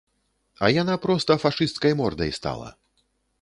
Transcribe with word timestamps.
А 0.67 0.69
яна 0.81 0.95
проста 1.03 1.37
фашысцкай 1.43 1.95
мордай 2.01 2.33
стала. 2.39 2.73